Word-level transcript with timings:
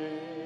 day. 0.00 0.39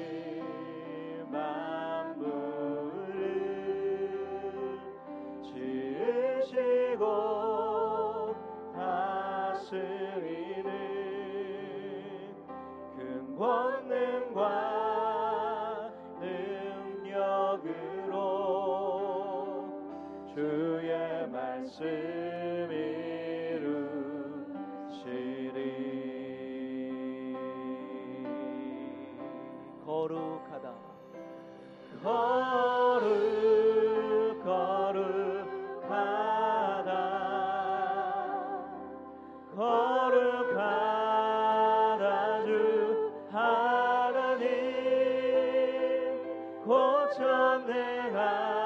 전에 47.13 48.09
나 48.11 48.64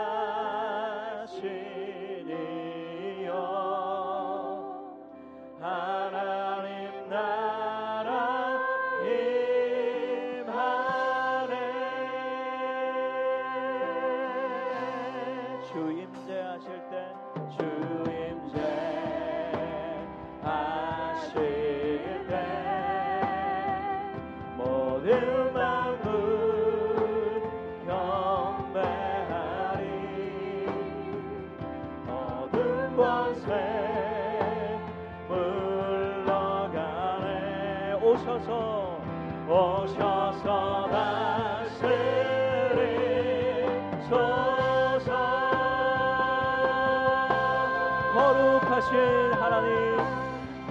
거룩하신 48.79 49.33
하나님 49.33 49.97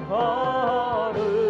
거룩 0.09 1.48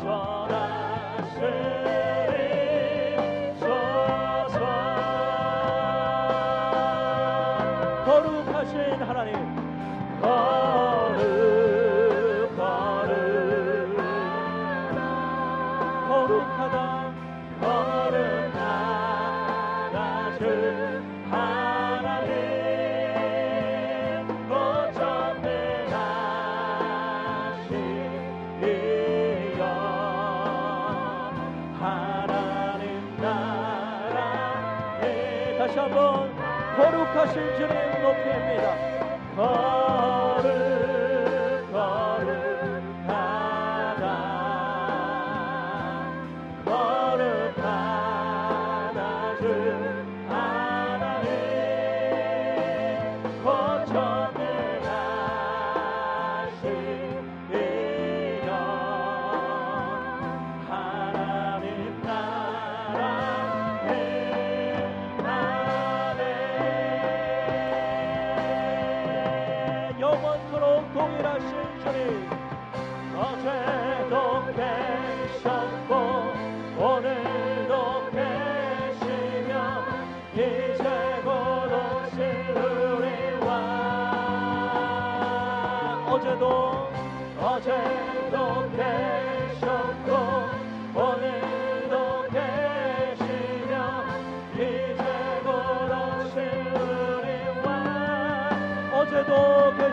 선하신 0.00 1.40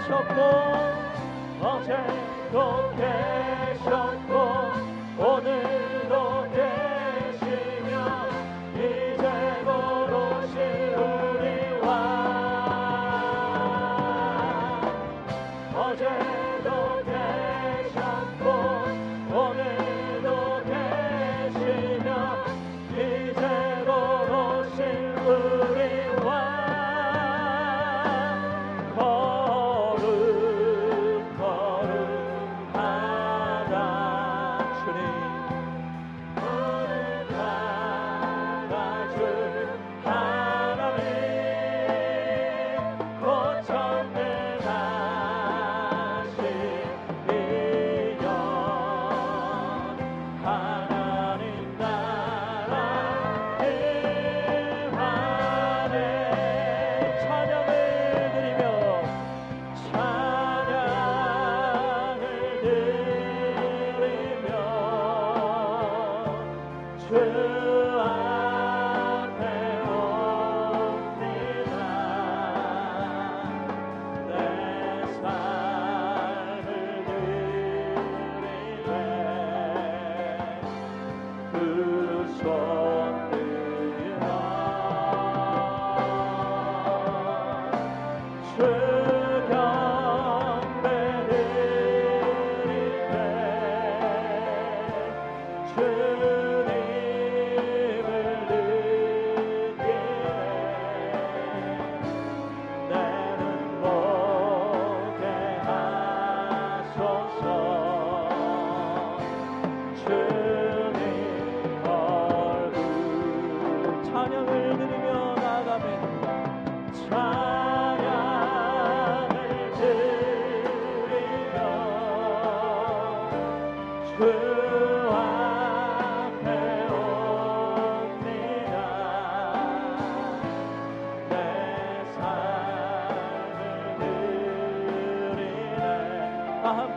계셨고 0.03 0.41
어제도 1.61 2.95
계 2.97 3.22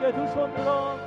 함께 0.07 0.13
두 0.13 0.27
손 0.33 0.55
들어 0.55 1.06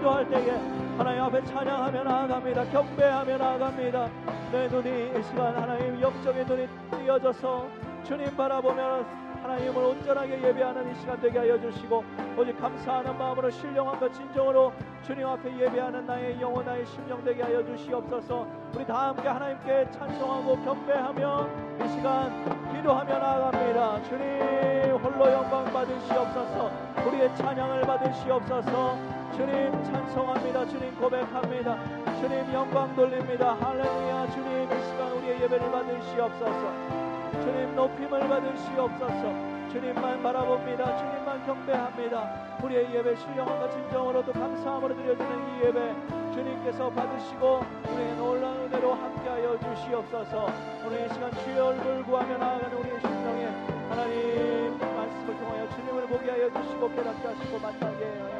기도할 0.00 0.26
때에 0.30 0.52
하나님 0.96 1.22
앞에 1.24 1.44
찬양하며 1.44 2.04
나아갑니다. 2.04 2.64
경배하며 2.70 3.36
나아갑니다. 3.36 4.08
내 4.50 4.66
눈이 4.68 5.18
이 5.18 5.22
시간 5.22 5.54
하나님 5.54 6.00
영적인 6.00 6.46
눈이 6.46 6.68
뜨여져서 6.90 7.68
주님 8.04 8.34
바라보며 8.34 9.04
하나님을 9.42 9.76
온전하게 9.76 10.42
예배하는 10.42 10.90
이 10.90 10.94
시간 11.00 11.20
되게 11.20 11.38
하여 11.38 11.60
주시고 11.60 12.02
오직 12.36 12.58
감사하는 12.58 13.18
마음으로 13.18 13.50
신령함과 13.50 14.10
진정으로 14.10 14.72
주님 15.02 15.26
앞에 15.26 15.58
예배하는 15.58 16.06
나의 16.06 16.40
영혼 16.40 16.64
나의 16.64 16.86
심령 16.86 17.22
되게 17.22 17.42
하여 17.42 17.62
주시옵소서 17.64 18.46
우리 18.74 18.86
다 18.86 19.08
함께 19.08 19.28
하나님께 19.28 19.90
찬송하고 19.90 20.64
경배하며 20.64 21.48
이 21.84 21.88
시간 21.88 22.72
기도하며 22.74 23.18
나아갑니다 23.18 24.02
주님 24.04 24.96
홀로 24.96 25.32
영광 25.32 25.64
받으시옵소서 25.72 26.70
우리의 27.06 27.34
찬양을 27.36 27.82
받으시옵소서 27.82 29.19
주님 29.36 29.84
찬송합니다. 29.84 30.66
주님 30.66 30.94
고백합니다. 30.96 31.78
주님 32.20 32.52
영광 32.52 32.94
돌립니다. 32.94 33.56
할렐루야. 33.60 34.30
주님 34.30 34.64
이 34.64 34.84
시간 34.84 35.12
우리의 35.12 35.42
예배를 35.42 35.70
받으시옵소서. 35.70 37.00
주님 37.42 37.76
높임을 37.76 38.28
받으시옵소서. 38.28 39.50
주님만 39.70 40.22
바라봅니다. 40.22 40.96
주님만 40.98 41.46
경배합니다. 41.46 42.58
우리의 42.62 42.92
예배 42.92 43.16
신령함과 43.16 43.70
진정으로도 43.70 44.32
감사함으로 44.32 44.96
드려지는 44.96 45.30
이 45.30 45.64
예배 45.64 45.94
주님께서 46.34 46.90
받으시고 46.90 47.60
우리의 47.92 48.16
놀라운 48.16 48.62
은혜로 48.62 48.92
함께하여 48.92 49.58
주시옵소서. 49.60 50.48
오늘 50.84 51.06
이 51.06 51.14
시간 51.14 51.30
주의 51.44 51.58
얼굴 51.58 52.02
구하며 52.04 52.36
나아가는 52.36 52.76
우리의 52.76 53.00
심령에 53.00 53.46
하나님 53.88 54.78
말씀을 54.78 55.36
통하여 55.38 55.68
주님을 55.70 56.06
보게 56.08 56.30
하여 56.30 56.50
주시고 56.52 56.90
깨닫게 56.90 57.28
하시고 57.28 57.58
만나게 57.58 58.04
하여 58.04 58.39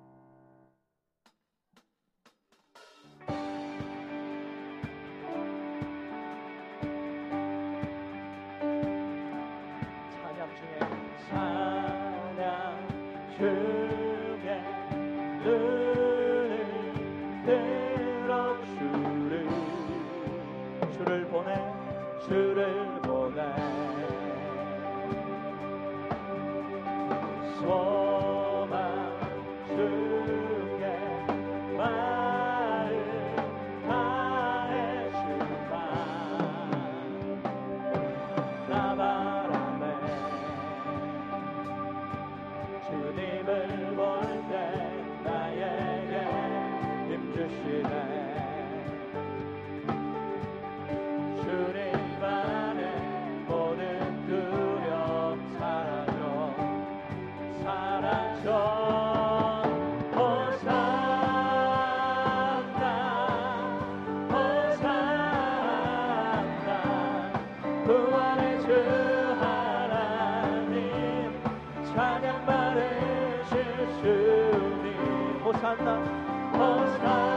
Most 75.79 76.99
High. 76.99 77.30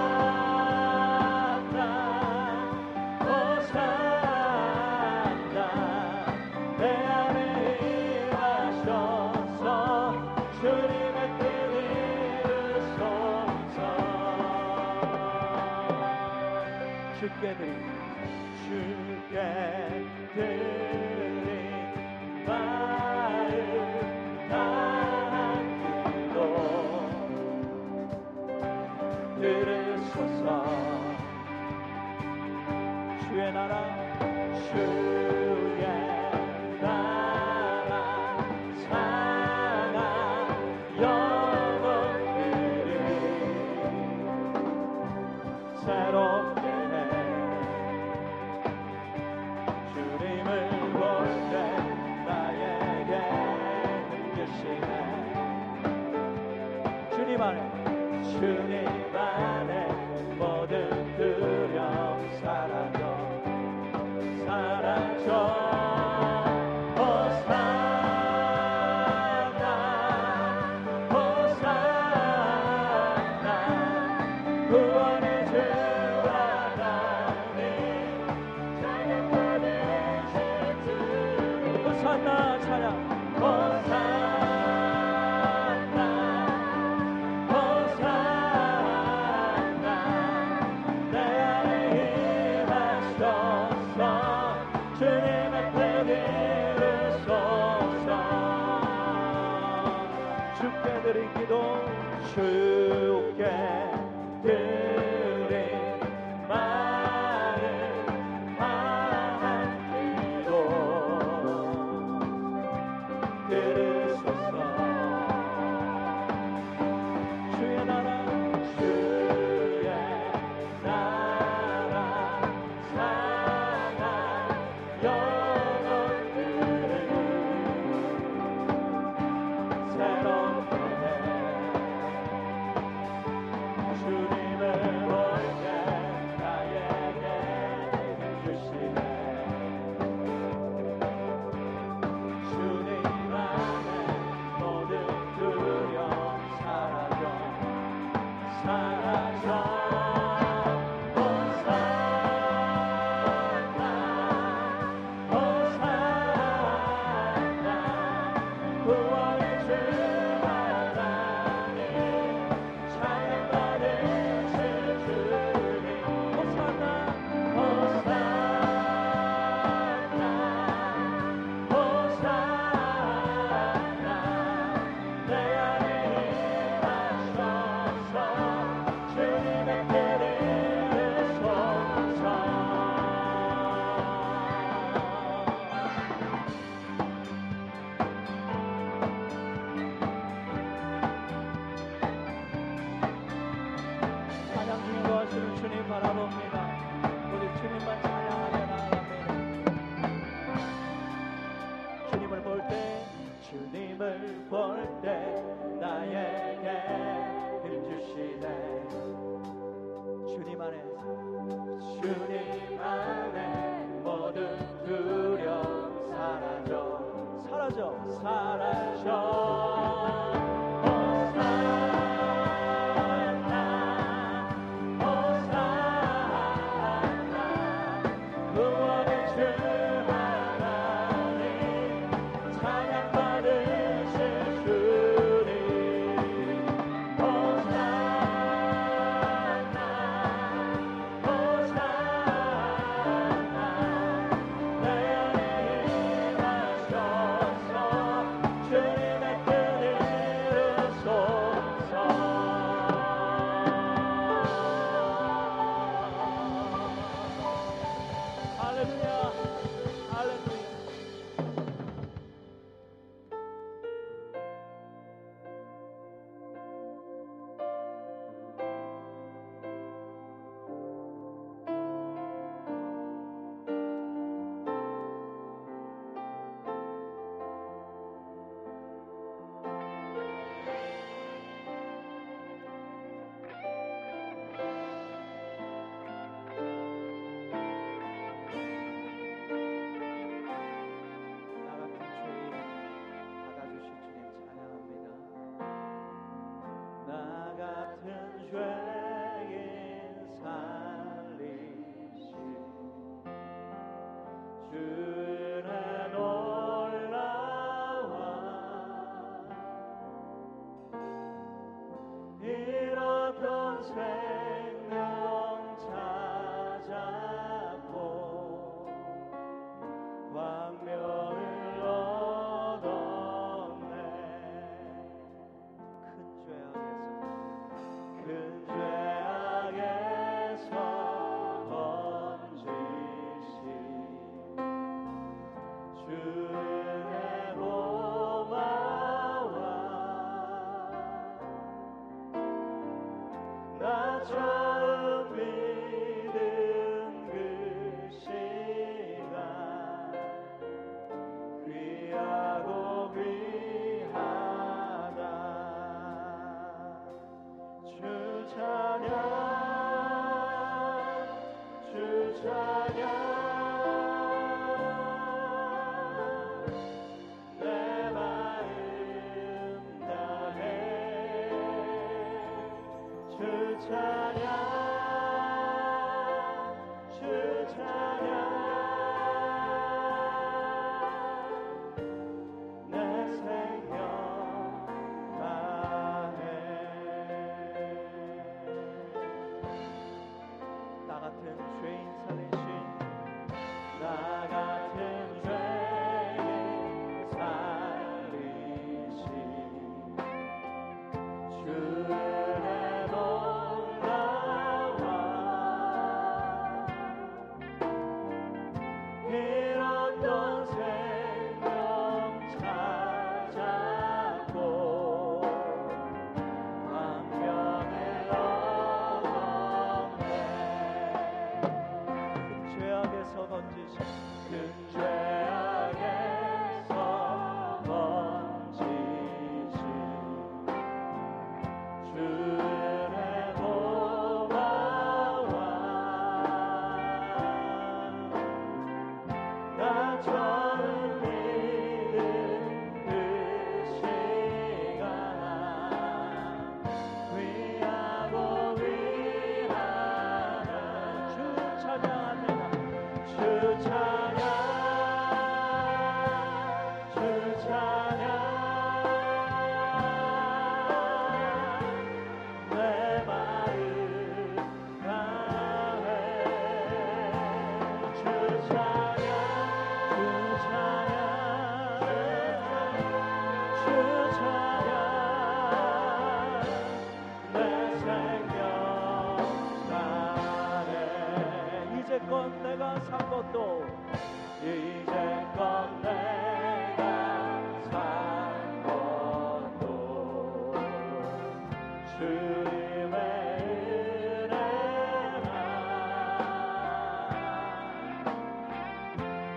time. 362.44 362.94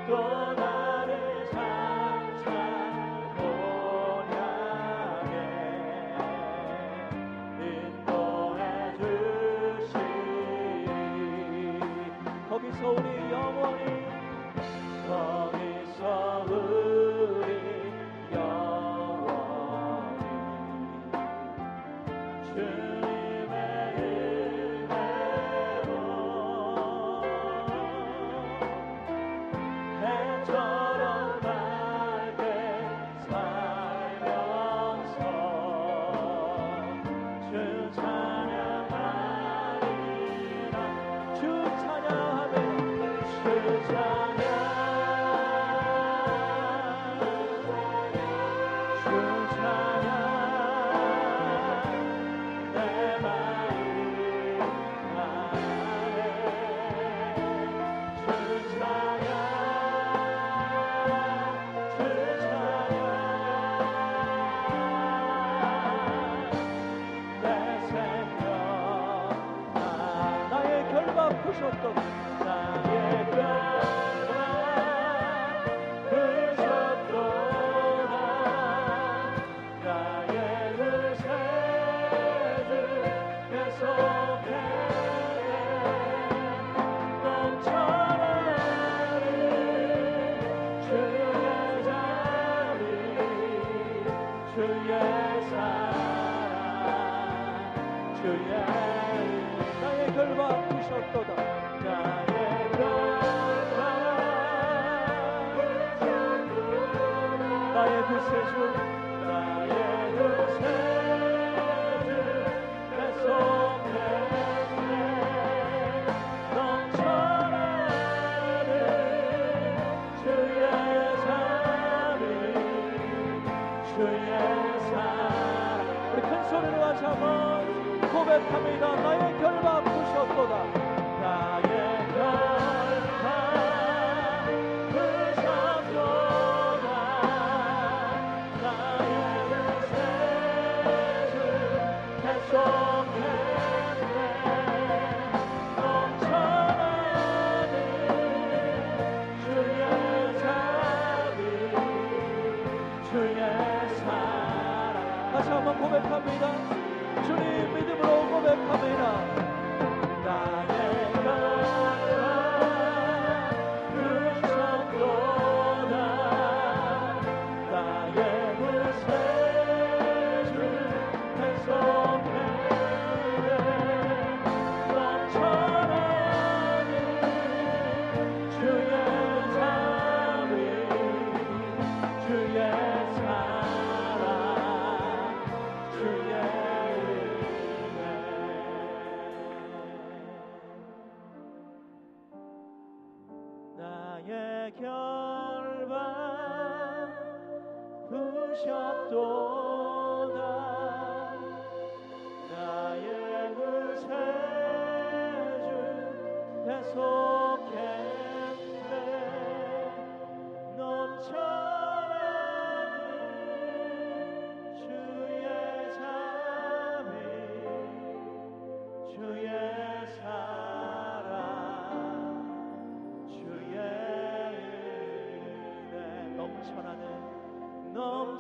은 0.09 0.56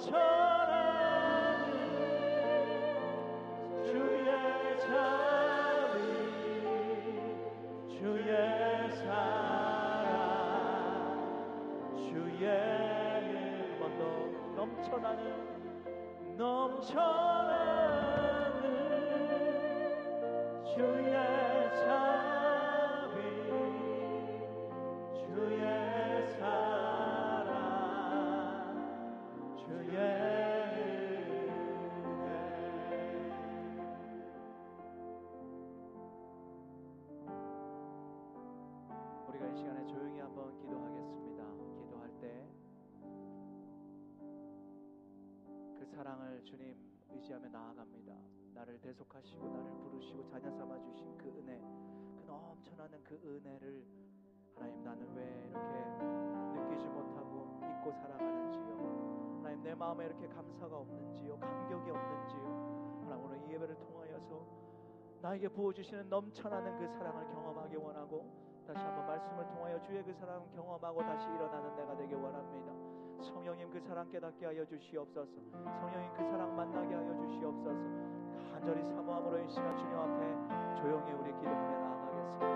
넘 0.05 0.36
우리가 39.37 39.47
이 39.49 39.55
시간에 39.55 39.85
조용히 39.85 40.19
한번 40.19 40.57
기도하겠습니다. 40.57 41.43
기도할 41.77 42.09
때 42.19 42.49
그 45.77 45.85
사랑을 45.85 46.43
주님 46.43 46.75
의지하며 47.11 47.49
나아갑니다. 47.49 48.15
나를 48.55 48.81
대속하시고 48.81 49.47
나를 49.47 49.71
부르시고 49.77 50.25
자녀 50.25 50.49
삼아 50.51 50.79
주신 50.81 51.15
그 51.17 51.29
은혜, 51.29 51.59
그 52.17 52.23
넘쳐나는 52.25 53.03
그 53.03 53.13
은혜를 53.23 53.85
하나님 54.55 54.83
나는 54.83 55.13
왜 55.15 55.49
이렇게 55.51 56.59
느끼지 56.59 56.87
못하고 56.87 57.59
잊고 57.61 57.91
살아가는지요. 57.91 59.37
하나님 59.43 59.61
내 59.61 59.75
마음에 59.75 60.05
이렇게 60.07 60.27
감사가 60.27 60.77
없는지요, 60.79 61.37
감격이 61.39 61.91
없는지요. 61.91 63.01
하나님 63.03 63.25
오늘 63.25 63.37
이 63.47 63.53
예배를 63.53 63.77
통하여서 63.77 64.47
나에게 65.21 65.47
부어주시는 65.49 66.09
넘쳐나는 66.09 66.75
그 66.79 66.87
사랑을 66.87 67.27
경험하기 67.27 67.75
원하고 67.75 68.46
다시 68.67 68.83
한번 68.83 69.07
말씀을 69.07 69.47
통하여 69.47 69.81
주의 69.81 70.03
그 70.03 70.13
사랑 70.13 70.43
경험하고 70.53 71.01
다시 71.01 71.25
일어나는 71.25 71.73
내가 71.77 71.95
되기 71.95 72.13
원합니다. 72.13 72.73
성령님 73.23 73.71
그 73.71 73.79
사랑 73.79 74.09
깨닫게 74.09 74.45
하여 74.45 74.65
주시옵소서. 74.65 75.31
성령님 75.79 76.13
그 76.13 76.23
사랑 76.25 76.53
만나게 76.53 76.93
하여 76.93 77.15
주시옵소서. 77.15 77.79
간절히 78.51 78.83
사모함으로 78.83 79.39
이 79.39 79.49
시간 79.49 79.77
주님 79.77 79.95
앞에 79.97 80.81
조용히 80.81 81.13
우리 81.13 81.31
기도합니다. 81.39 82.47